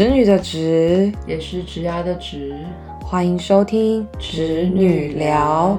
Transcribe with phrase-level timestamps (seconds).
[0.00, 2.54] 侄女的侄，也是植牙的直。
[3.02, 5.78] 欢迎收听侄女聊。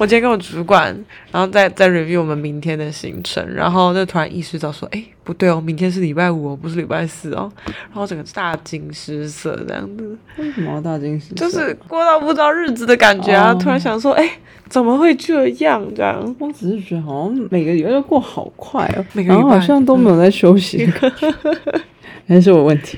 [0.00, 0.86] 我今天跟我主管，
[1.30, 10.16] 然后再再 review 我们明天的行程，然后就突然意识到说，哎，不对哦，明天是礼拜五哦，不是礼拜四哦，然后整个大惊失色这样子。
[10.38, 11.34] 为什么要大惊失色？
[11.34, 13.52] 就是过到不知道日子的感觉啊！
[13.52, 14.26] 突然想说，哎，
[14.70, 15.86] 怎么会这样？
[15.94, 20.90] 这样，我只是觉得好像每个礼拜都过好快哦，每个礼拜好像都没有在休息。
[22.26, 22.96] 还是我问题。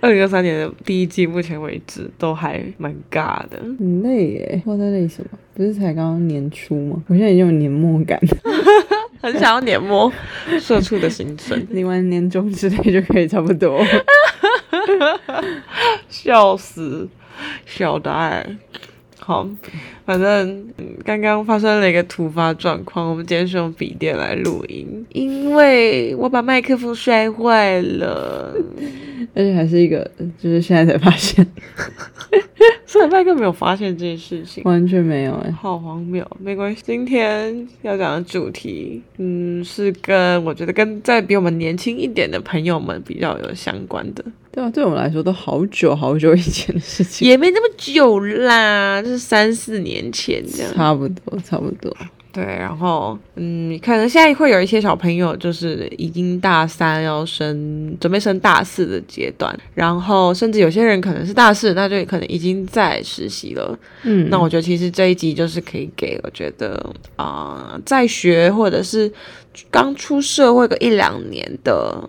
[0.00, 3.58] 二零二三年的第一季，目前为止都还蛮尬的。
[3.78, 5.38] 很累耶，不知道在累什么？
[5.54, 7.02] 不是才刚刚年初吗？
[7.08, 8.20] 我现在已经有年末感，
[9.20, 10.12] 很想要年末
[10.60, 13.84] 社畜的行程，领完年终之类就可以差不多。
[16.08, 17.08] 笑死，
[17.66, 18.44] 小达。
[19.28, 19.46] 好，
[20.06, 20.66] 反正
[21.04, 28.56] 刚刚发生了一个突发状况，我们今天是用笔电来录音，因为我把麦克风摔坏了，
[29.36, 30.10] 而且还是一个，
[30.42, 31.46] 就是现在才发现，
[32.88, 44.24] 所以麦克没有发现这件事情，完全没有哎，好荒谬，没关系，今天要讲的主题，嗯，是跟我觉得跟在比我们年轻一点的朋友们比较有相关的。
[44.50, 51.94] 对啊，对我们来说都好久好久以前的事情，也没那么久啦，就是三四年前这样，差不多，差不多。
[52.38, 63.78] 对，然后嗯，可能现在会有一些小朋友就是已经大三要升，准备升大四的阶段，然后甚至有些人可能是大四，那就可能已经在实习了。
[64.04, 69.10] 嗯，那我觉得其实这一集就是可以给我觉得啊，在学或者是
[69.70, 72.08] 刚出社会个一两年的。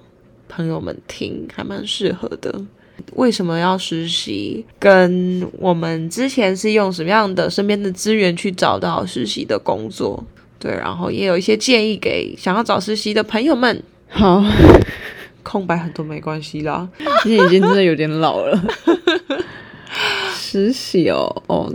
[0.52, 2.53] 朋友们听还蛮适合的。
[3.16, 4.66] 为什么要实习？
[4.80, 10.23] 跟我们之前是用什么样的身边的资源去找到实习的工作？
[10.59, 13.82] 对，然后也有一些建议给想要找实习的朋友们。
[14.09, 14.43] 好，
[15.43, 16.89] 空白很多没关系啦，
[17.26, 18.61] 你已经真的有点老了。
[20.33, 21.73] 实习哦，哦。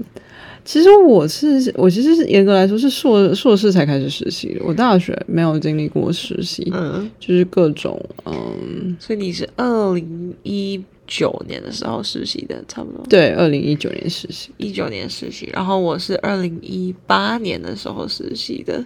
[0.66, 13.04] 其实我是我其实是严格来说是硕硕士才开始实习的，我大学没有经历过实习，嗯，就是各种嗯，所以你是二零一九年的时候实习的，差不多。
[13.08, 18.84] 对，二零一九年实习，一九年实习，然后我是二零一八年的时候实习的，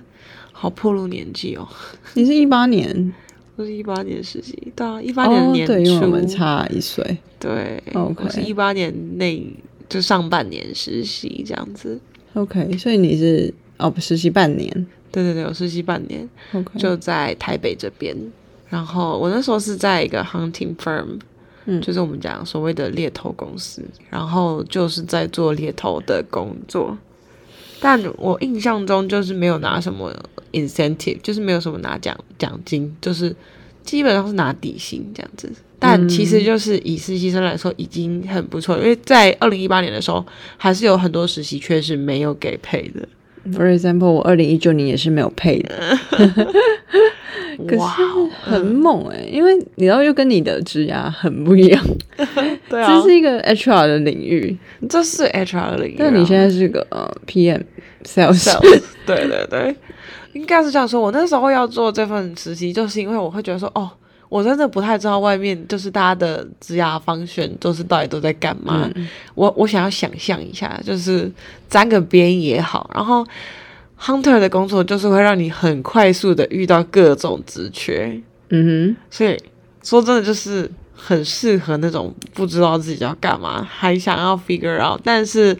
[0.52, 1.68] 好破露年纪哦，
[2.14, 3.14] 你是一八年，
[3.56, 9.46] 我是一八年实习，到一八年年初，对，我们差一岁，对，我是一八年内。
[9.88, 11.98] 就上半年实习这样子
[12.34, 14.70] ，OK，所以你是哦，不实习半年，
[15.10, 18.14] 对对对，我实习半年，OK，就在台北这边。
[18.68, 21.18] 然后我那时候是在一个 hunting firm，
[21.70, 26.96] 嗯，就是我们讲所谓的猎头公司，然后就是在做猎头的工作。
[27.78, 30.10] 但我印象中就是没有拿什么
[30.52, 33.36] incentive，就是没有什么拿奖奖金，就是
[33.84, 35.52] 基本上是拿底薪这样子。
[35.78, 40.24] 但其实就是以实习生来说已经很不错，因为在二零一八年的时候，
[40.56, 43.06] 还是有很多实习却是没有给配的。
[43.52, 45.98] For example，我二零一九年也是没有配的。
[47.76, 47.96] 哇，
[48.42, 49.20] 很猛哎！
[49.30, 51.84] 因为你知道，又跟你的职涯很不一样。
[52.68, 54.56] 对啊，这是一个 HR 的领域，
[54.88, 55.96] 这是 HR 的领域。
[55.98, 57.62] 那你现在是个呃 PM
[58.04, 58.58] sales。
[59.04, 59.74] 对对对，
[60.32, 61.00] 应该是这样说。
[61.00, 63.90] 我那时候要做这份实习，就是因为我会觉得说，哦。
[64.30, 68.86] 我真的不太知道外面就是大家的职涯方选就是到底都在干嘛。
[69.34, 71.32] 我我想要想象一下，就是
[71.70, 72.90] 沾个边也好。
[72.94, 73.26] 然后
[74.00, 78.20] hunter 的工作就是会让你很快速的遇到各种职缺。
[78.50, 79.36] 嗯哼，所以
[79.82, 85.56] 说真的就是很适合那种不知道自己要干嘛，还想要 figure out，但是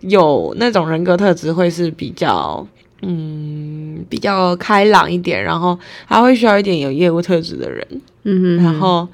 [0.00, 2.66] 有那种人格特质会是比较。
[3.04, 5.76] 嗯，比较开朗一点，然后
[6.06, 7.84] 还会需要一点有业务特质的人。
[8.22, 9.08] 嗯哼，然后，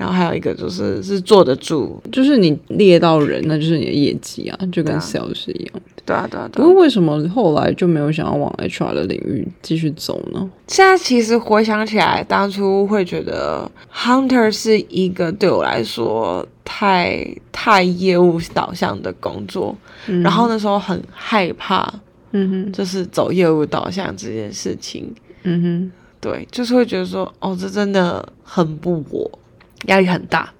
[0.00, 5.74] 然后还有一个就是是坐得住，就是你猎到人，那就是你的业绩啊，就跟 sales 一样。
[6.06, 6.48] 对啊，对啊。
[6.54, 10.50] 不过为什么后来就没有想要往 HR 的领域继续走呢？
[10.68, 17.22] 现在其实回想起来，当初会觉得 hunter 是一个对我来说太
[17.52, 19.76] 太业务导向的工作，
[20.22, 21.92] 然后那时候很害怕。
[22.32, 25.12] 嗯哼，就是走业务导向这件事情，
[25.42, 29.28] 嗯哼，对，就是会觉得说，哦，这真的很不我，
[29.86, 30.52] 压力很大。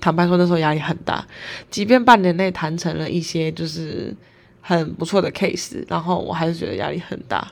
[0.00, 1.26] 坦白说，那时候压力很大，
[1.70, 4.14] 即便半年内谈成了一些就是
[4.60, 7.50] 很不错的 case，然后我还是觉得压力很大。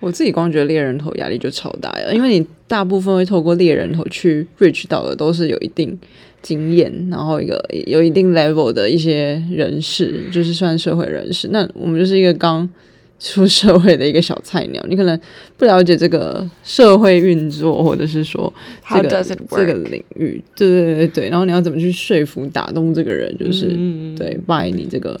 [0.00, 5.98] 我自己光觉得猎人头压力就超大呀，因为你大部分会透过猎人头去 reach 到的都是有一定
[6.40, 11.48] 经验，然后一个有一定 level 的一些人士，就是算社会人士。
[11.48, 12.68] 那我们就是一个刚
[13.18, 15.18] 出社会的一个小菜鸟， 你可能
[15.56, 18.52] 不了解这个社会运作，或者是说
[18.88, 21.28] 这个这个领域，对对对对。
[21.30, 23.68] 然后你要怎么去说服、打动这个人，就是
[24.16, 25.18] 对 buy 你这个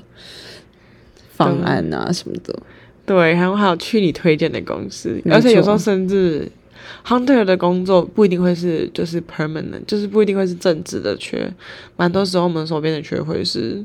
[1.30, 2.54] 方案啊什么的。
[3.06, 6.46] 对，然后还有去你推荐的公司，而且有时候甚至
[7.06, 11.50] hunter 的工作不一定会是就是 permanent，就是不一定会是正职的缺，
[11.96, 13.82] 蛮多时候我们手边的缺会是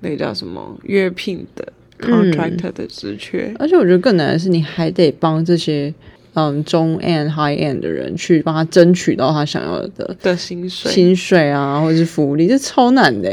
[0.00, 1.72] 那个叫什么约聘的。
[2.02, 5.92] Contractor 的职缺，而且我觉得更难的是，你还得帮这些
[6.34, 13.30] 嗯中 end high end 的人去帮他争取到他想要的的薪水、薪水啊，或者是福利，这超难的，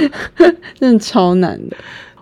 [0.78, 1.76] 真的超难的。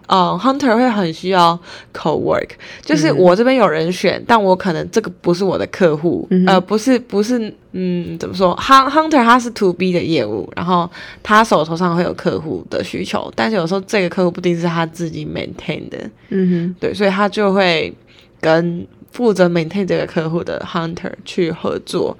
[0.07, 1.59] 呃，hunter 会很需要
[1.93, 2.51] co work，
[2.83, 10.89] 就是我这边有人选，但我可能这个不是我的客户，呃，不是不是，嗯，怎么说？hun hunter 他是 to B 的业务，然后
[11.23, 15.99] 他手头上会有客户的需求，但是有时候这个客户不一定是他自己 maintain 的，
[16.29, 17.93] 嗯哼，对，所以他就会
[18.41, 22.17] 跟负责 maintain 这个客户的 hunter 去合作，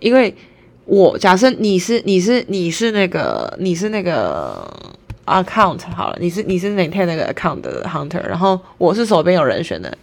[0.00, 0.34] 因为
[0.86, 4.68] 我假设你是你是你是那个你是那个。
[5.28, 9.96] Account 好了，你是你是 maintain 那个 account 的 hunter，然后我是手边有人选的，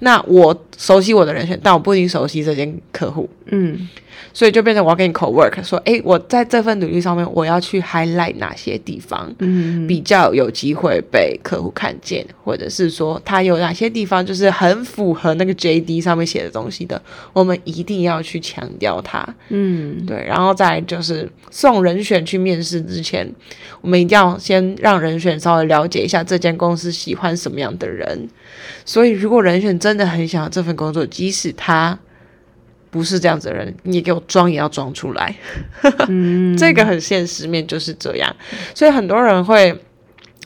[0.00, 3.88] 那我熟悉我的人选，但我不一定熟悉这间客户，嗯。
[4.32, 17.00] 所以就变成我要跟你 co work，说，哎，我在这份履历上面，我要去 highlight 哪些地方，嗯，比较有机会被客户看见，或者是说他有哪些地方就是很符合那个 JD 上面写的东西的，
[17.32, 23.30] 我们一定要去强调它，嗯，对，然后再就是送人选去面试之前，
[23.80, 28.28] 我们一定要先让人选稍微了解一下这间公司喜欢什么样的人，
[28.84, 31.98] 所以如果人选真的很想要这份工作，即使他。
[32.92, 35.34] 不是这样子的人，你给我装也要装出来，
[36.58, 38.36] 这个很现实面就是这样，
[38.74, 39.72] 所以很多人会，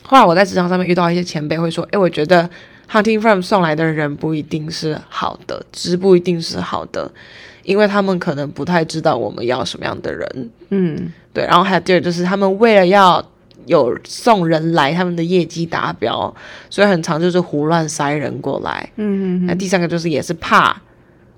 [0.01, 2.49] 后来我在职场上面遇到一些前辈会说，诶，我觉得
[2.89, 7.11] hunting firm 送来的人不一定是好的，值不一定是好的，
[7.63, 13.21] 因为他们可能不太知道我们要什么样的人，嗯，对，然后还有第二就是他们为了要
[13.65, 16.33] 有送人来，他们的业绩达标，
[16.69, 20.81] 所以很常就是胡乱塞人过来，嗯嗯，那第三个就是也是怕。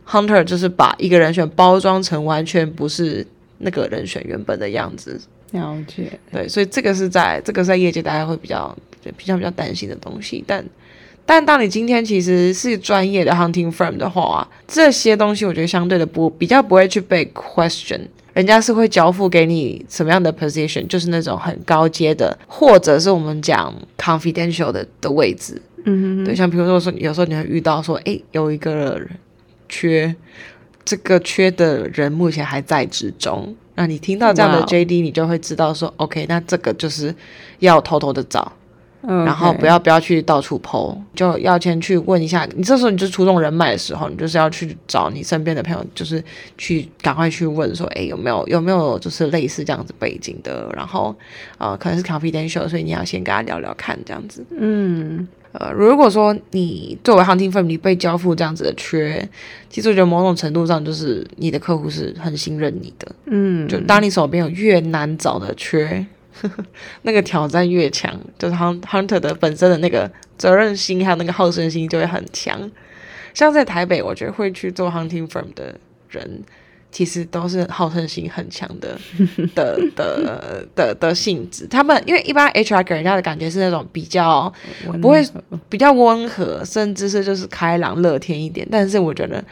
[0.10, 3.26] Hunter 就是把一个人选包装成完全不是
[3.60, 5.22] 那个人选原本的样子，
[5.52, 6.20] 了解。
[6.32, 8.76] 对，所以这个是在这个在业界大家会比较
[9.16, 10.44] 比较比较担心的东西。
[10.48, 10.66] 但
[11.28, 18.02] 但当你今天其实是专业的 hunting firm 的话，这些东西我觉得相对的不比较不会去被 question，
[18.34, 25.62] 人家是会交付给你什么样的 position，就是那种很高阶的，或者是我们讲 confidential 的的位置。
[25.86, 29.08] 嗯哼，对，像比如说说有时候你会遇到说，哎，有一个人。
[29.70, 30.14] 缺
[30.84, 33.56] 这个缺的人目前还在之中。
[33.76, 37.16] 那你听到这样的 JD，你就会知道说，OK，那这个就是
[37.60, 38.52] 要偷偷的找，
[39.02, 42.46] 然后不要不要去到处剖，就要先去问一下。
[42.58, 46.22] 你这时候你就出动人脉的时候，你就是要去找你身边的朋友，就是
[46.58, 51.16] 去赶快去问说，哎，有没有有没有就是类似这样子背景的，然后
[51.58, 54.46] 呃，可能是 confidential，所以你要先跟他聊聊看这样子。
[54.50, 55.26] 嗯。
[55.52, 59.28] 呃，如果说你作为 hunting firm，你被交付这样子的缺，
[59.70, 63.12] 其实我觉得某种程度上就是你的客户是很信任你的。
[63.26, 66.06] 嗯，就当你手边有越难找的缺，
[67.02, 72.70] 那个挑战越强，就是 hunter 的本身的那个责任心还有那个好胜心就会很强。
[73.34, 75.76] 像在台北，我觉得会去做 hunting firm 的
[76.10, 76.44] 人。
[76.92, 78.98] 其实都是好胜心很强的
[79.54, 81.68] 的的的的性质。
[81.68, 84.52] 他们因为一般 HR 给人家的感觉是那种比较
[85.02, 85.24] 不会
[85.70, 88.68] 比较温和，甚至是就是开朗乐天一点。
[88.72, 89.44] 但是我觉得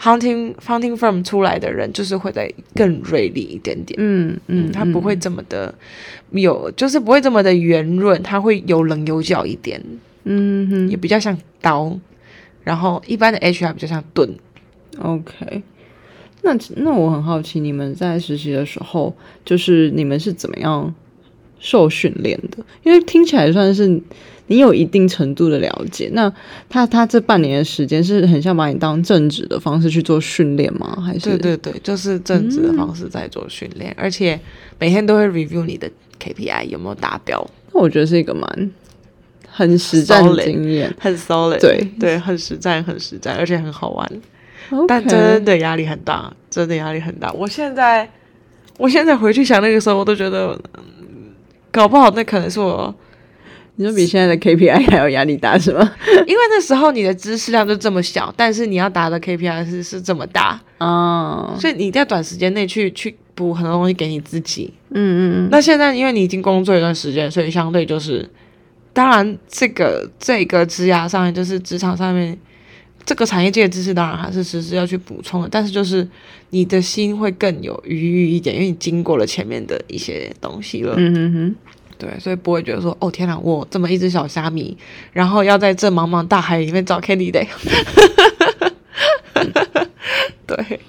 [0.00, 3.96] hunting hunting firm 出来的人就是会在更锐利一点点。
[4.00, 5.74] 嗯嗯，他不会这么的
[6.30, 9.82] 有，就是不会这么的圆润，他会有棱有角一点。
[10.24, 11.98] 嗯哼，也比较像刀。
[12.62, 14.34] 然后一般的 HR 比较像盾。
[14.98, 15.62] OK。
[16.44, 19.12] 那那我很好奇，你们在实习的时候，
[19.44, 20.94] 就是你们是怎么样
[21.58, 22.58] 受训练的？
[22.82, 23.88] 因为听起来算是
[24.48, 26.10] 你有一定程度的了解。
[26.12, 26.30] 那
[26.68, 31.00] 他他这半年的时间是很像把你当正职的方式去做训练吗？
[31.00, 34.38] 还是对对对，就是正职的方式在做训练，而且
[34.78, 37.42] 每天都会 review 你的 KPI 有没有达标。
[37.72, 38.70] 那我觉得是一个蛮
[39.48, 44.06] 很实战经验，很 solid，对对，很实战，很实战，而且很好玩。
[44.88, 47.32] 但真的压力很大，真的压力很大。
[47.32, 48.08] 我现在，
[48.78, 50.58] 我现在回去想那个时候，我都觉得，
[51.70, 52.94] 搞不好那可能是我。
[53.76, 55.80] 你说比现在的 KPI 还要压力大是吗？
[56.28, 64.72] 因为那时候你的知识量就这么小，但是你要达的 KPI 是是这么大啊，所以你在短时间内去去补很多东西给你自己。
[64.90, 65.48] 嗯嗯嗯。
[65.50, 68.30] 那现在因为你已经工作一段时间，所以相对就是
[68.92, 72.38] 当然这个这个职涯上面，就是职场上面
[73.06, 75.48] 这个产业界的知识，当然还是时时要去补充的。
[75.50, 76.06] 但是就是
[76.50, 80.94] 你的心会更有余裕一点，因为你经过了前面的一些东西了。
[80.96, 81.54] 嗯哼哼，
[81.98, 84.76] 对，所以不会觉得说，哦天哪，我这么一只小虾米，
[85.12, 87.48] 然后要在这茫茫大海里面找 candidate。
[90.46, 90.80] 对，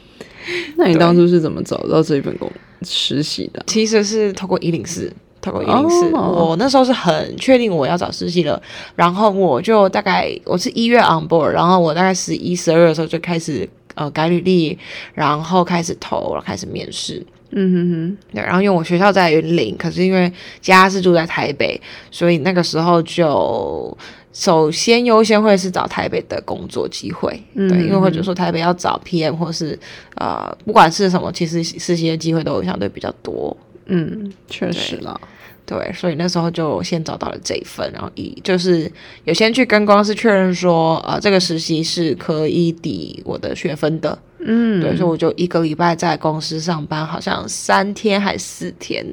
[0.77, 2.51] 那你当初是怎么找到这一份工
[2.83, 3.63] 实习的？
[3.67, 5.11] 其实是透过一零四，
[5.45, 8.59] 透过一零四，哦我那时候是很确定我要找实习了，
[8.95, 14.75] 然后我就大概我是一月 on board，然后我大概十一、十二的时候就开始呃改履历，
[15.13, 17.23] 然后开始投，然后开始面试。
[17.51, 23.95] 嗯哼哼，对，然后因为我学校在云林，可是因为家是住在台北，所以那个时候就
[24.33, 27.39] 首先优先会是找台北的工作机会。
[27.53, 29.77] 对，因为或者说台北要找 PM 或是
[30.15, 33.55] 呃不管是什么，其实实习的机会都相对比较多。
[33.85, 35.17] 嗯，确实啦。
[35.65, 38.91] 对，所以那时候就先找到了这一份，然后以就是
[39.23, 44.17] 有先去跟公司确认说，呃，这个实习是可以抵我的学分的。
[44.47, 49.03] 嗯，对，所以我就一个礼拜在公司上班，好像三天还四天，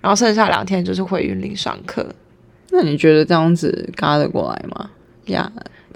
[0.00, 2.06] 然后剩下两天就是回云林上课。
[2.70, 4.90] 那你觉得这样子嘎得过来吗？
[5.26, 5.50] 呀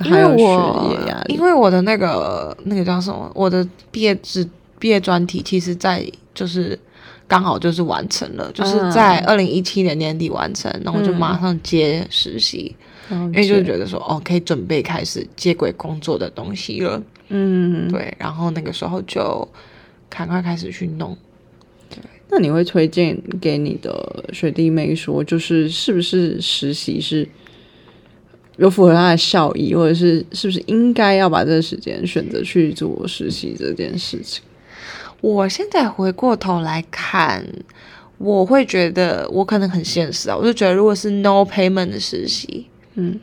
[0.04, 4.44] 因为还有学我业压力因，为我的那个那个叫什么，我的毕业制
[4.78, 6.04] 毕业专题，其实在
[6.34, 6.76] 就是
[7.32, 12.76] 刚好就是完成了，就是在二零一七年年底完成，然后就马上接实习，
[13.10, 17.02] 因因为就是觉得说哦，可以准备开始接轨工作的东西了。
[17.30, 19.48] 嗯，对，然后那个时候就
[20.10, 21.16] 赶快开始去弄。
[22.28, 27.26] 那你会推荐给你的学弟妹说，就是是不是实习是
[28.58, 34.42] 有符合他的效益，或者是是不是应该要把这个时间选择去做实习这件事情？
[35.22, 37.42] 我现在回过头来看，
[38.18, 43.18] 我会觉得我可能很现实啊，我就觉得如果是 no payment 的实习，嗯，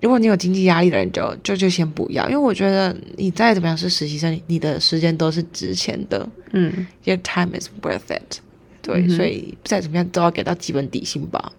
[0.00, 8.38] 如果你有经济压力的人就就就先不要，因为我觉得你再怎么样是实习生，你的时间都是值钱的嗯，，your time is worth it。
[8.82, 11.52] 对，所以再怎么样都要给到基本底薪吧，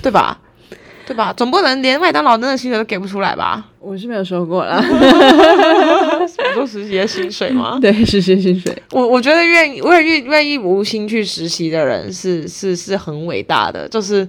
[0.00, 0.40] 对吧？
[1.04, 1.32] 对吧？
[1.32, 3.66] 总不能连麦当劳那个薪水都给不出来吧？
[3.80, 4.80] 我是没有说过啦，
[6.22, 7.78] 我做实习的薪水吗？
[7.82, 14.26] 对，实习薪水，我我觉得愿意，我也愿愿意无心去实习的人是是是很伟大的，就是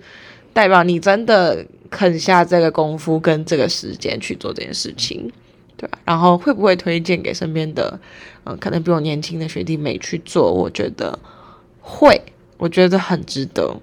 [0.53, 5.31] 代表你真的肯下这个功夫跟这个时间去做这件事情，
[5.77, 5.97] 对吧？
[6.05, 7.99] 然后会不会推荐给身边的，
[8.45, 10.51] 嗯、可能比我年轻的学弟妹去做？
[10.51, 11.17] 我觉得
[11.81, 12.21] 会，
[12.57, 13.75] 我觉得很值得，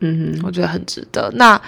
[0.00, 1.30] 嗯哼，我觉得很值得。
[1.36, 1.60] 那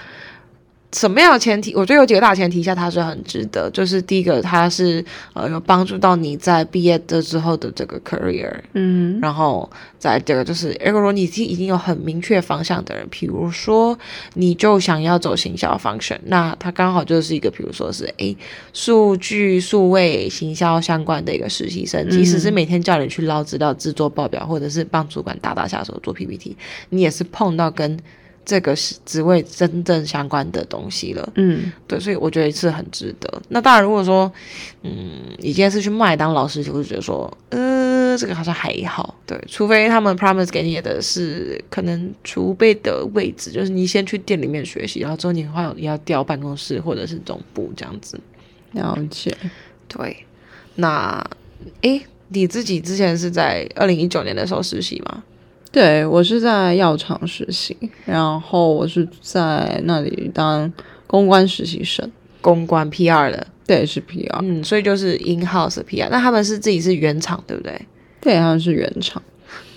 [0.91, 1.75] 什么样的前提？
[1.75, 3.69] 我觉得有几个大前提下，它是很值得。
[3.71, 5.03] 就是第一个，它是
[5.33, 9.69] 呃有帮助到你在毕业的之后的这个 career，嗯然后
[9.99, 13.97] 再这个就是，如果你是已经有很明确方向的人，比如说
[14.33, 18.35] 你就想要走行销 function，那它刚好就是一个，比如说是诶
[18.73, 26.57] 数据数位行销相关的一个实习生，即使是每天叫你去捞资料、制作报表，或者是帮主管打打下手做 PPT，
[26.89, 27.95] 你也是碰到跟
[28.49, 31.31] 这个是职位真正相关的东西了。
[31.35, 33.31] 嗯对，所以我觉得是很值得。
[33.49, 34.31] 那当然，如果说，
[34.81, 39.13] 嗯，你今天是去麦当劳实习，我就觉得说，呃，这个好像还好。
[39.27, 48.19] 对，除非他们 promise 给你的是可能储备的位置，就是你先去店里面学习，然后之后你的话要调办公室或者是总部这样子。
[48.71, 49.37] 了解。
[49.87, 50.25] 对，
[50.75, 51.23] 那
[51.81, 55.23] 诶，你自己之前是在二零一九年的时候实习吗？
[55.71, 60.71] 对我是在药厂实习，然后我是在那里当
[61.05, 62.11] 公关实习生，
[62.41, 66.07] 公关 PR 的，对，是 PR，嗯，所以就是 in house PR。
[66.09, 67.79] 那他们是自己是原厂，对不对
[68.19, 69.21] 对，他们是原厂。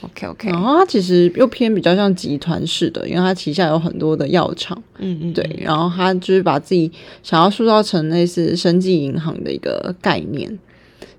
[0.01, 6.91] ？OK OK，然后它其实又偏比较像集团式的，因为它旗下有很多的药厂，嗯嗯，对，然后它就是把自己
[7.23, 10.59] 想要塑造成类似生技银行的一个概念，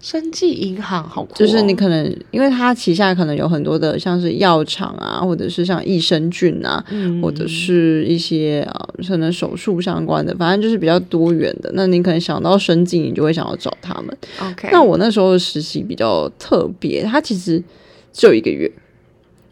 [0.04, 11.72] 生技银行好、哦，就是你可能因为它旗下可能有很多的像是药厂啊，或者是像益生菌啊，嗯或者是一些啊可能手术相关的，反正就是比较多元的。
[11.74, 14.18] 那你可能想到生技，你就会想要找他们。
[14.42, 17.64] OK，那我那时候的实习比较特别，它其实
[18.12, 18.70] 只有一个月，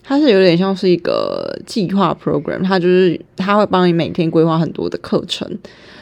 [0.04, 5.50] 它是有点像是一个计划 program，它就是它会帮你每天规划很多的课程，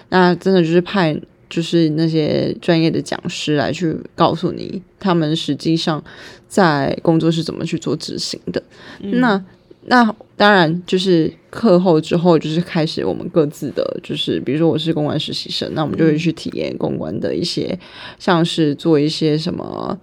[0.10, 1.16] 那真的就是派
[1.50, 6.04] 就是那些专业的讲师来去告诉你他们实际上
[6.48, 8.62] 在工作是怎么去做执行的。
[9.00, 9.44] 那
[9.86, 17.80] 那当然就是课后之后就是开始我们各自的，就是比如说我是公关实习生，那我们就会去体验公关的一些，
[18.20, 19.98] 像是做一些什么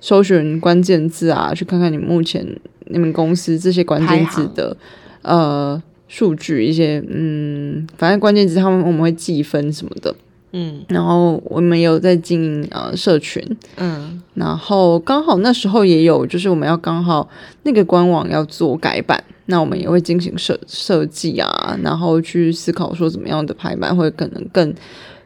[0.00, 2.46] 搜寻关键字啊，去看看你目前
[2.86, 4.74] 你们公司这些关键字的
[5.22, 10.14] 呃数据，一些嗯，反正关键字他们我们会计分什么的。
[10.52, 10.84] 嗯。
[10.88, 13.42] 然后我们有在经营呃社群，
[13.76, 14.20] 嗯。
[14.34, 17.28] 然后刚好那时候也有，就是我们要刚好
[17.62, 24.74] 那个官网要做改版，那我们也会进行设设计啊，然后去思考说怎么样的排版会可能更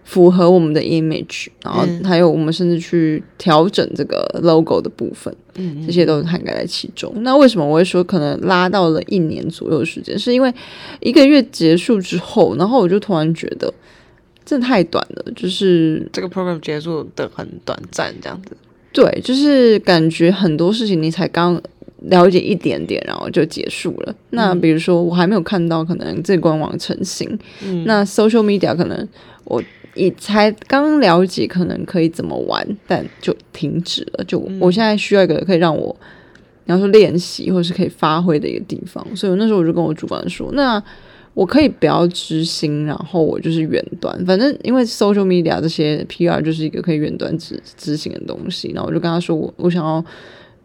[0.05, 5.85] 符合我们的 image，然后嗯还有我们甚至去调整这个 logo 的部分，嗯。
[5.85, 7.13] 这些都涵盖在其中。
[7.23, 10.17] 那为什么我会说可能拉到了一年左右的时间？
[10.19, 10.53] 是因为
[11.01, 13.73] 一个月结束之后，然后我就突然觉得
[14.51, 18.57] 这太短了，就是这个 program 结束的很短暂，这样子。
[18.93, 21.63] 对，就是感觉很多事情你才刚
[22.09, 24.15] 了解一点点，然后就结束了。
[24.31, 29.09] 那比如说，我还没有看到可能这官网成型，嗯那 social media 可能
[29.45, 29.63] 我
[29.95, 34.25] 也才刚了解，可能可以怎么玩，但就停止了。
[34.25, 35.95] 就我现在需要一个可以让我，
[36.65, 40.83] 你要说练习或是可以发挥的一个地方，所以那时候我就跟我主管说，那。
[41.33, 50.05] 我可以不要执行，然后我就是远端，反正因为 social media 这些 PR 就是一个可以远端执执行的东西，然后我就跟他说我我想要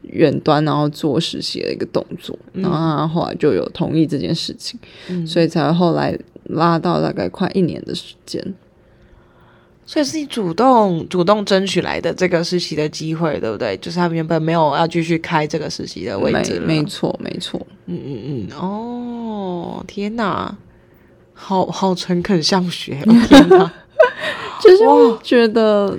[0.01, 4.79] 远端，然后做实习的一个动作，然后他后来就有同意这件事情，
[5.09, 8.43] 嗯所以才后来拉到大概快一年的时间。
[9.85, 13.77] 所以是你主动主动争取来的这个实习的机会，对不对？
[13.77, 16.61] 就是他们原本没有要继续开这个实习的位置了。
[16.65, 20.57] 没没错没错，嗯嗯嗯，哦，天哪，
[21.33, 23.73] 好好诚恳向学，哦、天哪，
[24.61, 25.97] 就是会觉得。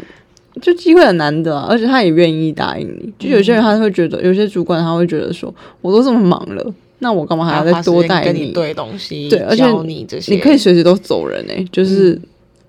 [0.63, 3.13] 就机会很难得、啊，而且他也愿意答应你。
[3.19, 12.19] 就有些人他会觉得，有些主管他会觉得说，我都这么忙了，那我干嘛还要再多带跟你对东西，对，而且你这些，你可以随时都走人哎、就是、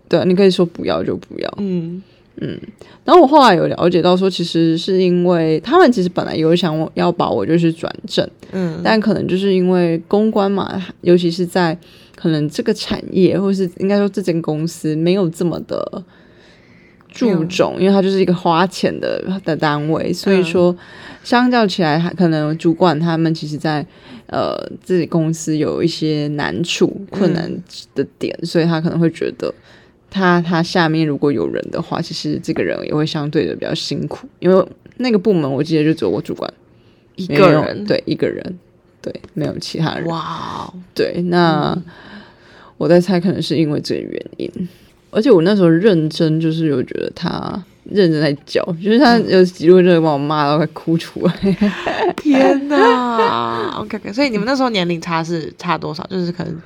[0.09, 1.53] 对啊，你可以说不要就不要。
[1.57, 2.01] 嗯
[2.39, 2.55] 嗯
[3.03, 11.75] 然后我后来有了解到说，其实是因为他们其实本来有想我要把我就是转正，嗯但可能就是因为公关嘛，尤其是在
[12.15, 16.03] 可能这个产业或是应该说这间公司没有这么的
[17.09, 20.75] 注重，因为它就是一个花钱的的单位，所以说
[21.23, 23.83] 相较起来，还可能主管他们其实在
[24.27, 27.51] 呃自己公司有一些难处、困难
[27.95, 29.51] 的点，所以他可能会觉得。
[30.17, 36.51] 他他下面如果有人的话，其实这个人也会相对的比较辛苦，因为那个部门我记得就只有我主管
[37.15, 38.57] 一个人，对一个人，
[39.01, 40.05] 对没有其他人。
[40.07, 41.77] 哇哦，对，那、
[42.77, 44.69] 我在猜，可能是因为这个原因。
[45.09, 51.33] 而且我那时候认真，就是有觉得他认真在教，就是他有几度真的把我骂到快哭出来。
[52.17, 56.05] 天哪 OK，所以你们那时候年龄差是差多少？
[56.07, 56.61] 就是可能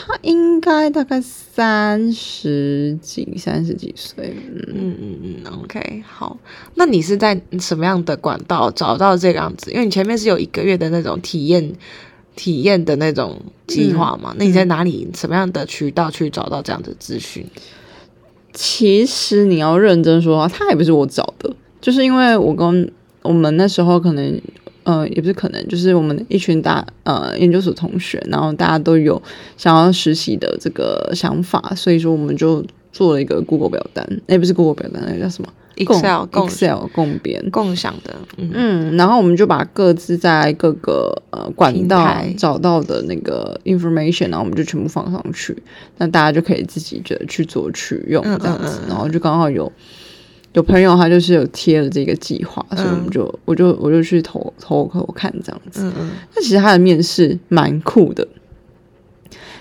[0.00, 6.38] 他应该大概三十几、三十几岁，嗯，嗯嗯嗯，OK，好。
[6.76, 9.72] 那你是在什么样的管道找到这个样子？
[9.72, 11.74] 因为你前面是有一个月的那种体验
[12.36, 14.32] 体验的那种计划嘛？
[14.38, 17.44] 那你在哪里什么样的渠道去找到这样的资讯？
[18.52, 24.40] 其实你要认真说话，他也不是我找的，就是因为我跟我们那时候可能，
[24.88, 29.20] 呃，也不是可能，就是我们一群大呃研究所同学，然后大家都有
[29.58, 37.50] 想要实习的这个想法，所以说我们就做了一个 Google 表单，哎，不是 Google 表单，那个叫什么？Excel 共 Excel 共编。
[37.50, 38.50] 共享的，嗯。
[38.54, 45.54] 嗯，然后我们就把各自在各个呃管道找到的那个 information，然后我们就全部放上去，
[45.98, 48.88] 那大家就可以自己的去做去用嗯这样子，嗯嗯。
[48.88, 49.70] 然后就刚好有
[50.54, 55.82] 有朋友他就是有贴了这个计划，所以我们就我就我就去投投给我看这样子。
[55.84, 58.26] 嗯嗯那其实他的面试蛮酷的，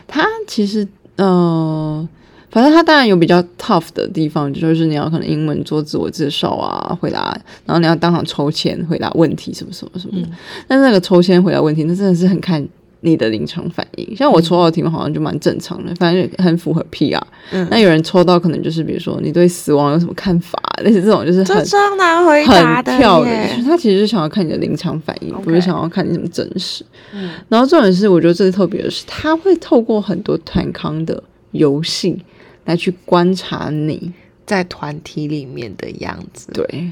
[0.08, 2.08] 他其实呃，
[2.50, 10.28] 反正他当然有比较 tough 的地方，就是你要可能英文做自我介绍啊，回答，然后你要当场抽签回答问题什么什么什么的。
[10.67, 12.65] 但那个抽签回答问题，那真的是很看
[13.08, 14.15] 你的临场反应。
[14.15, 17.22] 像我抽到的题目好像就蛮正常的，反正就很符合 PR。
[17.52, 23.32] 嗯那有人抽到可能就是比如说你对死亡有什么看法，类似这种就是很难回答很跳的，
[23.63, 26.86] 他其实是想要看你的临场反应不是想要看你什么真实。
[27.13, 32.22] 嗯然后重点是，我觉得最特别的是，他会透过很多团康的游戏
[32.65, 34.12] 来去观察你。
[34.46, 36.48] 在团体里面的样子。
[36.54, 36.89] 对，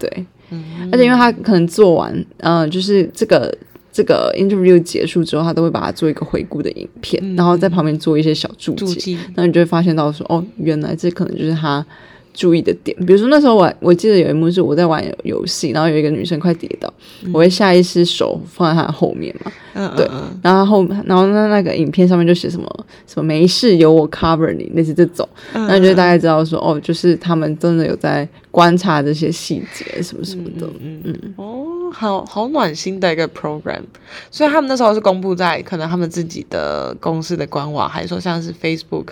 [0.00, 3.56] 对，嗯而且因为他可能做完，呃，就是这个
[3.92, 11.84] 这个 interview 结束之后，他都会把它做一个回顾的影片，然后在旁边做一些小注解，注记，然后你就会发现到说，哦，原来这可能就是他
[12.32, 12.96] 注意的点。
[13.04, 16.90] 比如说那时候我我记得有一幕是我在玩游戏，然后有一个女生快跌倒，
[17.34, 20.08] 我会下意识手放在她的后面嘛，嗯对。
[20.42, 22.66] 然后后然后那那个影片上面就写什么
[23.06, 30.66] 什么没事有我 cover 你，类似这种，嗯那你就大概知道说，哦，就是他们真的有在观察这些细节什么什么的。
[30.80, 31.02] 嗯。
[31.04, 31.34] 嗯。
[31.36, 31.61] 哦，
[31.92, 33.82] 好好暖心的一个 program。
[34.30, 39.08] 所以他们那时候是公布在可能他们自己的公司的官网，还是说像是 Facebook，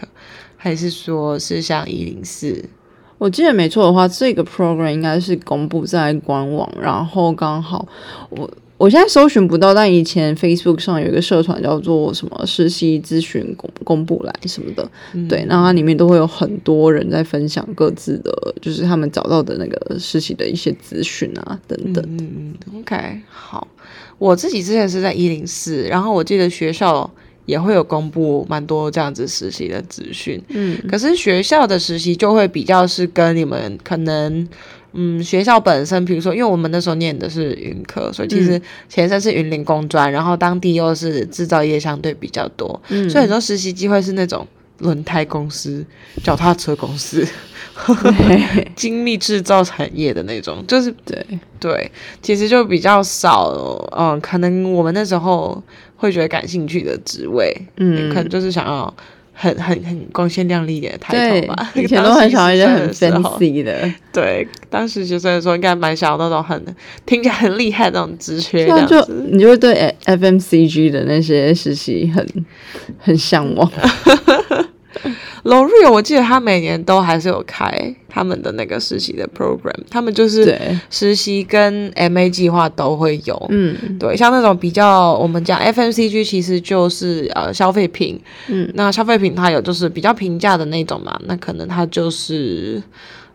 [0.56, 2.64] 还是说是像一零四？
[3.18, 7.86] 我记得没错的话，这个 program 应该是公布在官网，然后刚好
[8.30, 8.50] 我。
[8.80, 14.90] 我现在搜寻不到，但以前 Facebook 上有一个社团叫做什么实习咨询公公布栏什么的，
[15.28, 22.02] 对，那它里面都会有很多人在分享各自的，就是他们找到的那个实习的一些资讯啊等等。
[22.08, 23.68] 嗯嗯，OK，好，
[24.16, 27.10] 我自己之前是在一零四，然后我记得学校
[27.44, 34.48] 也会有公布蛮多这样子实习的资讯，嗯，可是学校的实习就会比较是跟你们可能。
[34.92, 44.46] 嗯，学校本身，比如说，因为我们那时候念的是云科，所以其实前身是云林工专，然后当地又是制造业相对比较多，所以很多实习机会是那种
[44.79, 45.85] 轮胎公司、
[46.22, 47.26] 脚踏车公司、
[48.74, 51.24] 精密制造产业的那种，就是对
[51.59, 53.50] 对，其实就比较少。
[53.96, 55.62] 嗯，可能我们那时候
[55.96, 58.92] 会觉得感兴趣的职位，嗯，可能就是想要。
[59.40, 63.90] 很很很光鲜亮丽一点的抬头吧，以前 都很想要一些很 fancy 的。
[64.12, 66.62] 对，当时学生的时候应该蛮想要那种很
[67.07, 69.26] 听起来很厉害那种职缺，这样子。
[69.33, 72.26] 你就会对 FMCG 的那些实习很
[72.98, 73.70] 很向往。
[75.44, 83.46] 龙瑞，我记得他每年都还是有开他们的那个实习的 program，他们就是实习跟 MA 计划都会有。
[83.50, 88.20] 嗯，对，像那种比较我们讲 FMCG，其实就是呃消费品。
[88.48, 92.83] 嗯，那消费品它有就是比较平价的那种嘛，那可能它就是。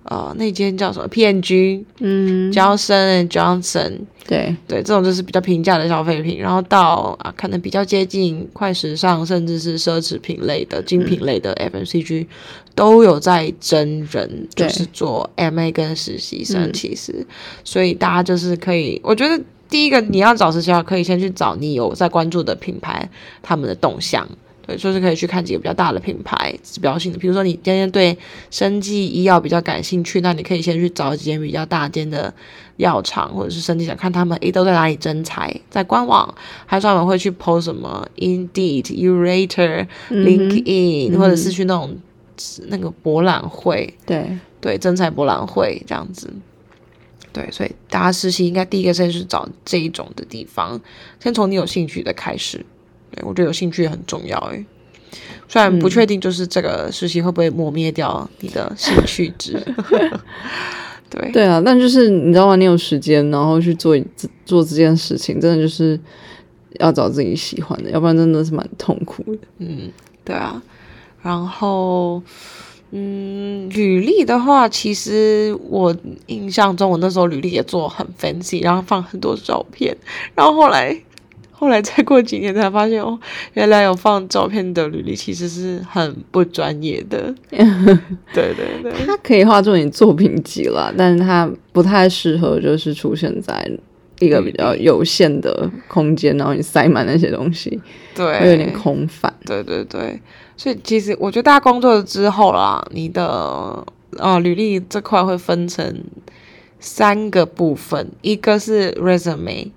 [0.05, 4.55] 呃，那间叫什么？PNG，嗯，Johnson Johnson，对。
[4.67, 12.27] 对，这种就是比较平价的消费品，然后到啊，可能比较接近快时尚，甚至是奢侈品类的精品类的 FMCG，
[12.75, 17.25] 都有在真人，就是做 MA 跟实习生，其实，
[17.63, 23.09] 所以大家就是可以，我觉得第一个你要找实习，可以先去找你有在关注的品牌
[23.41, 24.27] 他们的动向。
[24.65, 27.19] 对，就是可以去看几个比较大的品牌，指标性的。
[27.19, 28.17] 比如说，你今天对
[28.49, 32.33] 生技医药比较感兴趣，那你可以先去找几间比较大间的
[32.77, 36.33] 药厂，或者是生技想，看他们诶都在哪里征才，在官网，
[36.65, 41.95] 还专门会去 post 什么 Indeed、Urator、LinkedIn，或者是去那种
[42.67, 46.33] 那个博览会，对对，征才博览会这样子。
[47.31, 50.81] 对，所以大家实习应该第一个先去找这一种的地方，
[51.19, 52.65] 先从你有兴趣的开始。
[53.23, 54.65] 我觉得有兴趣很重要诶，
[55.47, 59.61] 虽然不确定就是这个实习会不会磨灭掉你的兴趣值。
[61.09, 62.55] 对对啊，但就是你知道吗？
[62.55, 63.95] 你有时间，然后去做
[64.43, 65.97] 做这件事情，真的就是
[66.79, 69.39] 要找自己喜欢的，要不然真的是蛮痛苦的。
[69.59, 69.91] 嗯，
[70.25, 70.61] 对啊。
[71.21, 72.21] 然后，
[72.91, 79.95] 嗯，履历的话，其实我印象中，我那时候履历也做很 fancy，然后放很多照片，
[80.35, 80.99] 然后后来。
[81.57, 83.17] 后来再过几年才发现哦，
[83.53, 87.33] 原来有放照片的履历其实是很不专业的。
[87.49, 93.71] 对对对，它可以画作你作品集了，但是它不太适合就是出现在
[94.19, 97.81] 一个比较有限的空间，然后你塞满那些东西，
[98.13, 99.33] 对，会有点空泛。
[99.45, 100.19] 对对对，
[100.57, 103.85] 所以其实我觉得大家工作之后啦，你的
[104.17, 106.03] 呃履历这块会分成
[106.81, 109.69] 三个部分，一个是 resume。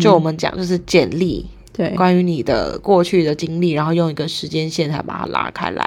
[0.00, 5.84] 就我们讲，就是简历，对，关于你的过去的经历，然后用一个时间线才把它拉开来，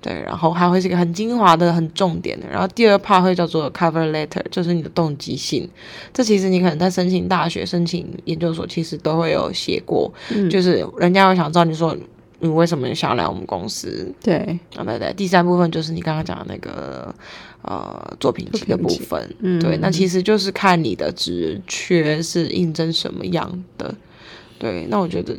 [0.00, 2.46] 对，然后还会是一个很精华的、很重点的。
[2.48, 5.68] 然后第二 part 会叫做 cover letter，就是你的动机信。
[6.12, 10.12] 这其实你可能在申请大学、申请研究所，其实都会有写过，
[10.50, 11.96] 就是人家会想知道你说
[12.40, 14.12] 你为什么想要来我们公司。
[14.22, 15.12] 对，啊对对。
[15.14, 17.14] 第三部分就是你刚刚讲的那个。
[17.62, 23.92] 呃，作品集的部分，对，那其实就是看你的职缺是应征什么样的，
[24.58, 25.36] 对，那我觉得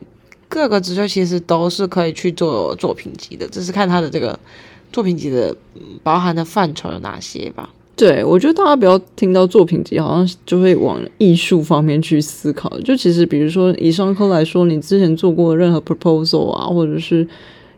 [0.49, 4.37] 各个职缺其实都是可以去做作品集的，只是看它的这个
[4.91, 5.55] 作品集的
[6.03, 7.69] 包含的范畴有哪些吧。
[7.95, 12.69] 对，我觉得大家不要听到作品集，好像就会往艺术方面去思考。
[12.81, 17.25] 就其实，比如说以上科来说，你之前做过任何 proposal 啊，或者是。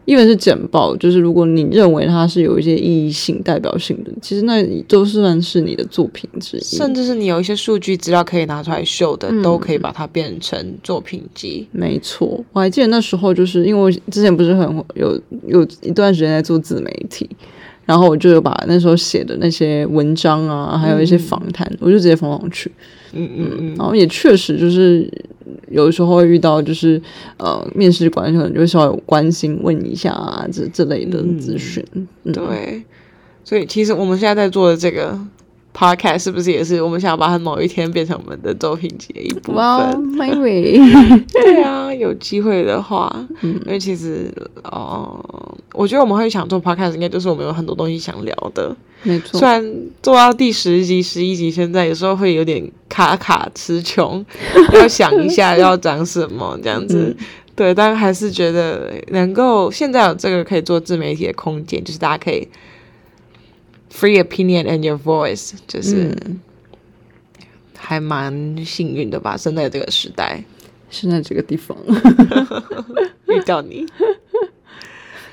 [0.05, 6.61] 因为是简报，就是如果你认为它是有一些意义性、代表性的，其实那都算是你的作品之一。
[6.61, 11.67] 甚至是你有一些数据资料可以拿出来秀的，都可以把它变成作品集。
[11.71, 17.29] 没错，我还记得那时候，就是因为我之前不是很有有一段时间在做自媒体，
[17.85, 22.71] 然后我就有把那时候写的那些文章啊，还有一些访谈，我就直接放上去。
[23.13, 25.09] 嗯嗯嗯，然后也确实就是。
[25.69, 27.01] 有时候会遇到，就是
[27.37, 31.83] 呃，面试官可能就稍微关心问一下啊，这这类的咨询。
[32.31, 32.83] 对，
[33.43, 35.17] 所以其实我们现在在做的这个
[35.73, 40.77] podcast 是不是也是我们想把它某一天变成我们的作品集的一部哇分？，maybe，
[41.33, 44.31] 对啊，有机会的话，因为其实
[44.63, 48.75] 哦、我觉得我们会想做 podcast，应该就是我们有很多东西想聊的。
[49.03, 54.23] 没错虽，然做到第十集、十一集，现在有时候会有点卡卡词穷，
[54.73, 57.15] 要想一下要讲什么这样子。
[57.55, 62.47] 对，但还是觉得能够现在有这个可以做自媒体的空间，就是大家可以
[63.91, 66.15] free opinion and your voice，就是
[67.77, 69.36] 还蛮幸运的吧。
[69.36, 70.43] 生在这个时代
[70.89, 71.77] 现在这个地方
[73.27, 73.86] 遇到你，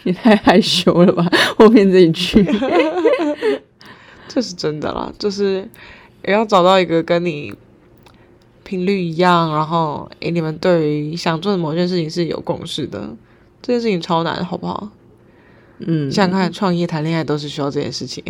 [0.04, 1.30] 也太害羞了吧？
[1.56, 2.44] 后面这一句，
[4.28, 5.68] 这是真的啦，就是
[6.26, 7.52] 也要找到一个跟你
[8.64, 13.16] 频率一样，然后诶，你们对于想做的某件事情是有共识的，
[13.62, 14.90] 这件事情超难，好不好？
[15.80, 18.22] 嗯，想想看，创业、谈恋爱都是需要这件事情。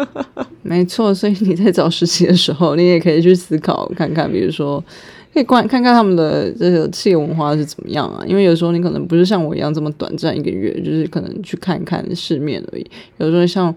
[0.60, 4.84] 没错，所以你在找实习的时候，你也可以去思考看看，比如说，
[5.32, 8.22] 可以观看看他们的这个企业文化是怎么样啊？
[8.26, 12.86] 因为有时候你可能不是像我一样这么短暂一个月，就是可能去看看世面而已。
[13.18, 13.74] 有时候像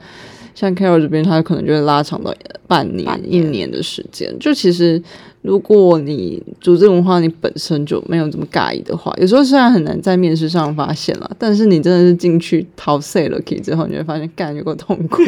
[0.53, 2.33] 像 Carol 这边，他可能就会拉长到
[2.67, 4.33] 半年、一年的时间。
[4.39, 5.01] 就其实，
[5.41, 15.21] 如果你组织文化你本身就没有这么尬意的话，有时候虽然很难在面试上发现了，但是你真的是进去逃 say 了 key 之后，你会发现干有够痛苦。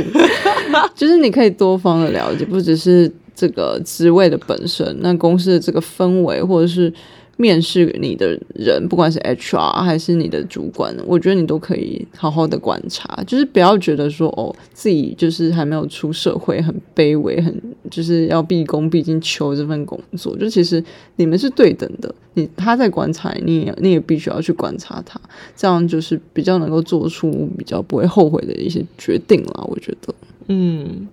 [0.95, 6.91] 就是你可以多方的了解，不只是这个职位的本身，那公司的这个氛围，或者是
[7.37, 17.53] 面试你的人，不管是 HR 还是你的主管，我觉得你都可以好好的观察，就是不要觉得说哦自己就是还没有出社会，很卑微，很
[17.91, 20.83] 就是要毕恭毕敬求这份工作，就其实
[21.17, 25.21] 你们是对等的，你他在观察你，你也你也必须要去观察他，
[25.55, 30.11] 这样就是比较能够做出比较不会后悔的一些决定啦，我觉得。
[30.47, 31.07] 嗯，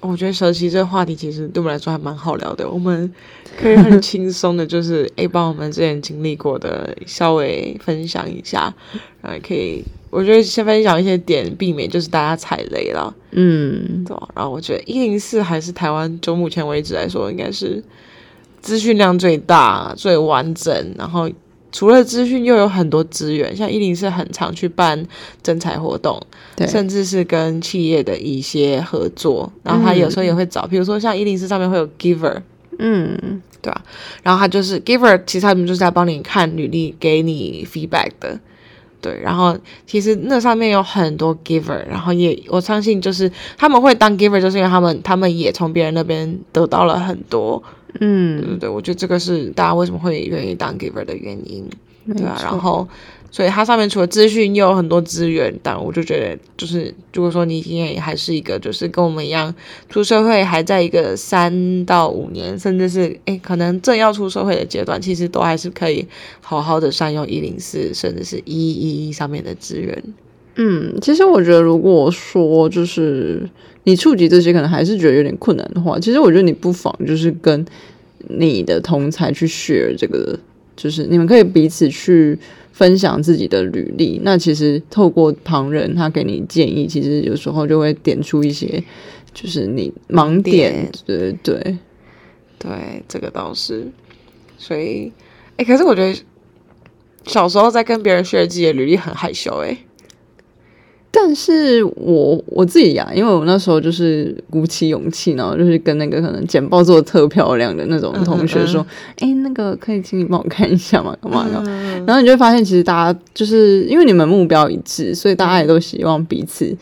[0.00, 3.12] 我觉得蛇期这个话题其实对我们来说还蛮好聊的，我们
[3.58, 8.72] 可以很轻松的，就是 诶，把我们之前经历过的稍微分享一下，
[9.20, 14.28] 然后也可以，我觉得先分享一些点，避免就是大家踩雷了，嗯，对吧？
[14.34, 17.82] 然后我觉得一零四还是台湾就目前为止来说，应该是
[18.60, 21.28] 资讯量最大、最完整，然后。
[21.70, 25.06] 除了资讯，又有很多资源，像一零四很常去办
[25.42, 26.20] 征才活动，
[26.56, 32.42] 对，甚至是跟企业的一些合作，然后他有时候也会找，比如说像一零四上面会有 Giver，
[32.78, 33.82] 嗯对吧？
[34.22, 38.38] 然后他就是 Giver，其实他们就是在帮你看履历，给你 feedback 的。
[39.00, 51.68] 对，然后其实那上面有很多 giver，然后也我相信就是他们会当 giver，就是因为他们他们也从别人那边得到了很多，对嗯，对对，我觉得这个是大家为什么会愿意当 giver 的原因。
[52.16, 52.88] 对啊，然后
[53.30, 55.54] 所以它上面除了资讯，又有很多资源。
[55.62, 59.54] 但我就觉得，就是如果说你今天还是一个，就是跟我们一样
[59.90, 66.06] 出社会，还在一个三到五年，甚至是诶可能正要出社会的阶段，其实都还是可以
[66.40, 70.02] 好好的善用一零四，甚至是一一一上面的资源。
[70.60, 73.48] 嗯，其实我觉得，如果说就是
[73.84, 77.64] 你触及这些，可能还是觉得有点困难的话，其实我觉得你不妨就是跟
[78.28, 80.36] 你的同才去 share 这个，
[80.76, 82.36] 就是你们可以彼此去
[82.72, 84.20] 分享自己的履历。
[84.24, 88.82] 那其实透过旁人他给你建议，其实有时候就会点出一些
[89.32, 91.76] 就是你盲点，对对对。
[92.58, 93.86] 对，这个倒是。
[94.58, 95.12] 所以，
[95.58, 96.20] 诶，可是我觉得
[97.24, 99.78] 小时候在跟别人 share 自己的履历很害羞、诶。
[101.20, 108.86] 但是我我自己呀、因为我那时候就是鼓起勇气，然后就是跟那个可能简报做的特漂亮的那种同学说，
[109.18, 111.14] 哎、那个可以请你帮我看一下吗？
[111.20, 111.60] 干嘛的？
[112.06, 116.74] 然后你就会发现，其实大家就是因为你们目标一致，所以大家也都希望彼此。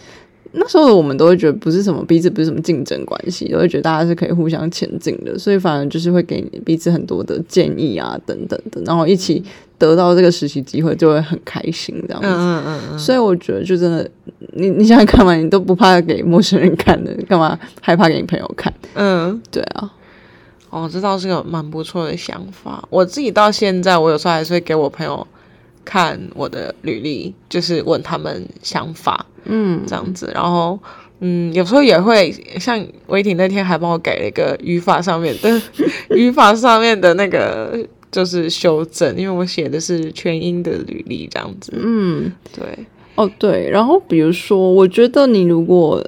[0.59, 9.43] 那时候的我们都会觉得不是什么彼此不是什么竞争关系，都会觉得大家是可以互相前进的，所以反而就是会给你彼此很多的建议啊等等的，然后一起
[9.79, 12.29] 得到这个实习机会，就会很开心这样子。
[12.29, 14.09] 嗯嗯嗯所以我觉得就真的，
[14.55, 18.73] 你你想想看嘛，你都不怕给陌生人看的，干嘛害怕给你朋友看？
[18.95, 19.93] 嗯，对啊，
[20.71, 22.83] 哦，这倒是个蛮不错的想法。
[22.91, 25.27] 我自己到现在，我有时候还是会给我朋友
[25.85, 30.31] 看我的履历，就是问他们想法，嗯，这样子。
[30.35, 30.79] 然后，
[31.21, 35.63] 嗯，有时候也会像威婷那天还帮我改了一个语法上面的
[36.17, 37.79] 语法上面的那个
[38.17, 41.71] 就是修正，因为我写的是全英的履历这样子。
[41.77, 42.65] 嗯，对，
[43.15, 46.03] 哦对，然后比如说，我觉得你如果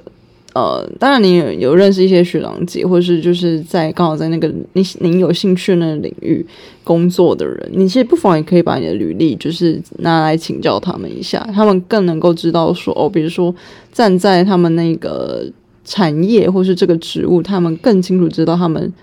[0.53, 6.43] 呃，当然你有有认识一些学长姐，或是就是在刚好在那个你你有兴趣的那个领域
[6.83, 13.53] 工作的人，你其实不妨也可以把你的履历就是拿来请教他们一下，他们更能够知道说哦，比如说
[13.93, 15.45] 站在他们那个。
[15.85, 18.93] 产业或是这个职务，他们更清楚知道他们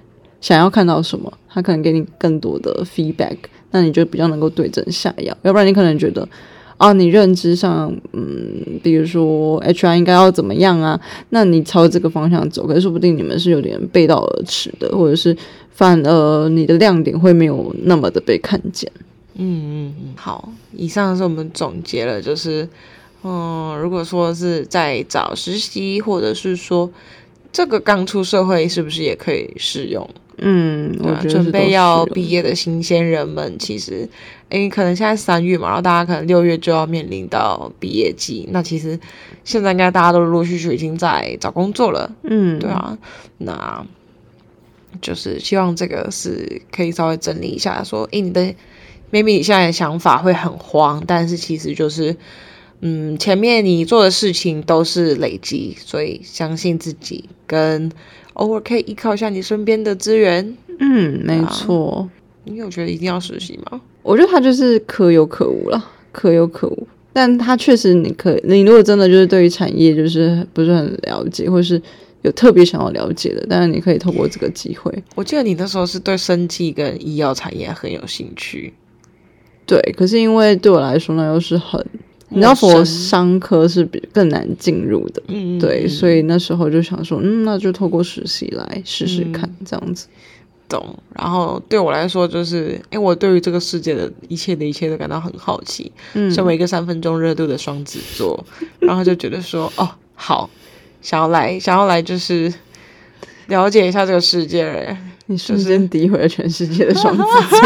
[0.40, 3.36] 想要看到什么，他可能给你更多的 feedback，
[3.70, 5.36] 那你就比较能够对症下药。
[5.42, 6.28] 要不然你可能觉得。
[6.78, 11.00] 啊，你认知上，嗯，比如说 HR 应该要怎么样啊？
[11.30, 15.34] 那你朝这个方向走，可是说不定你们是有点背道而驰的，或者是
[15.70, 18.92] 反而你的亮点会没有那么的被看见。
[19.36, 22.68] 嗯嗯嗯，好，以上是我们总结了，就是，
[23.24, 26.90] 嗯，如果说是在找实习，或者是说
[27.56, 30.06] 这个刚出社会，是不是也可以适用？
[30.36, 34.06] 嗯，我觉得准备要毕业的新鲜人们，其实，
[34.50, 39.00] 诶，可能现在三月嘛，然后大家可能六月就要面临到毕业季，那其实
[39.42, 42.98] 现在应该大家都陆陆续续已经在找工作了，嗯，对啊，
[43.38, 43.86] 那
[45.00, 48.42] 就是希望这个是可以稍微整理一下，说，诶，你的
[49.10, 52.14] maybe 你现在的想法会很慌，但是其实就是，
[52.80, 57.90] 嗯，前面你做的事情都是累积，所以相信自己跟。
[58.34, 60.54] 偶尔可以依靠一下你身边的资源。
[60.78, 62.06] 嗯，没错。
[62.44, 63.80] 你有觉得一定要实习吗？
[64.02, 66.86] 我觉得它就是可有可无了，可有可无。
[67.14, 71.80] 但它确实，你可你如果真的就是对于产业就是不是很了解，或是
[72.20, 74.92] 有特别想要了解的，当然你可以透过这个机会。
[75.14, 78.74] 我记得你那时候是对生技跟医药产业很有兴趣。
[79.64, 81.82] 对，可是因为对我来说呢，又是很。
[82.28, 90.06] 你知道，佛商科是比更难进入的，嗯，对，所以那时候就想说，嗯，那就透过实习来试试看，这样子。
[90.68, 90.98] 懂。
[91.14, 95.92] 然后对我来说，就是，因为，我对于这个世界的一切的一切都感到很好奇。
[96.14, 98.44] 嗯，身为一个三分钟热度的双子座，
[98.80, 100.50] 然后就觉得说，哦，好，
[101.00, 102.52] 想要来，想要来，就是
[103.46, 104.96] 了解一下这个世界。
[105.28, 107.58] 你瞬间诋毁了全世界的双子座。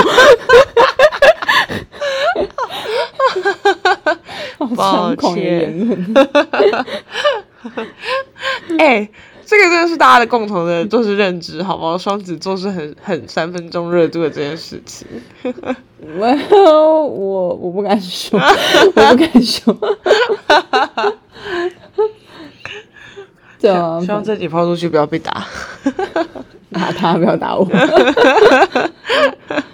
[4.77, 6.15] 抱歉，
[8.79, 9.09] 哎，
[9.45, 11.97] 这个真的是大家的共同的，就是认知，好吗？
[11.99, 15.07] 双子座是很很三分钟热度的这件事情。
[16.17, 16.27] 我
[17.09, 19.77] 我我不敢说，我不敢说。
[23.61, 25.47] 对啊，希望这几抛出去不要被打，
[26.73, 27.65] 打他不要打我。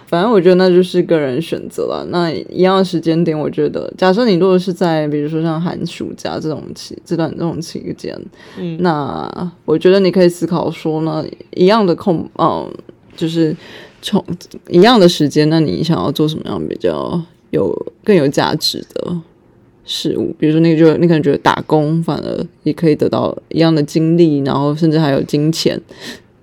[0.07, 2.07] 反正我觉得那就是个人选择了。
[2.11, 8.17] 那一样的时间点，我觉得，假设你如果是在比如说像寒暑假这种期这段这种期间，
[8.57, 12.73] 嗯，那我觉得你可以思考说呢，一样的空，嗯，
[13.17, 13.55] 就是
[14.01, 14.25] 从
[14.69, 19.21] 一样的时间，那你想要做什么样比较有更有价值的
[19.85, 20.33] 事物？
[20.39, 25.79] 比如说，那个就你可能觉得打工反而也可以得到一样的经历，然后甚至还有金钱。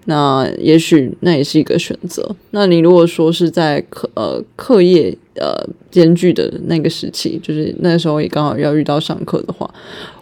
[0.05, 2.35] 那也许那也是一个选择。
[2.51, 5.55] 那你如果说是在课呃课业呃
[5.89, 9.73] 艰巨的那个时期，就是那时候也刚好要遇到上课的话，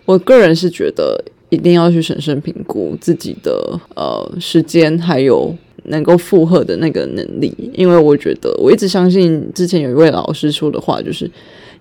[0.06, 11.30] 我个人是觉得一定要去审慎评估自己的呃时间还有能够负荷的那个能力，因为我觉得我一直相信之前有一位老师说的话，就是。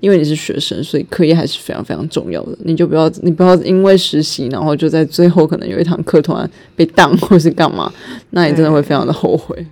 [0.00, 2.58] 因为你是学生，所以课业还是非常非常重要的。
[2.64, 7.92] 你就不要，你不要因为实习，然后就在最后可能有一堂课突然被当或是干嘛，
[8.30, 9.64] 那你真的会非常的后悔。